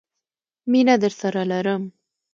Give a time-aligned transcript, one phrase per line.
[0.71, 1.83] مینه درسره لرم